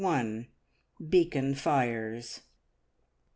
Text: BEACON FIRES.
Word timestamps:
BEACON 0.99 1.53
FIRES. 1.53 2.41